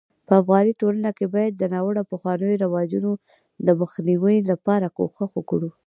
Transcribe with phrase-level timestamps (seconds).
[0.27, 3.11] په افغاني ټولنه کي بايد د ناړوه پخوانيو رواجونو
[3.67, 5.69] دمخ نيوي لپاره کوښښ وکړو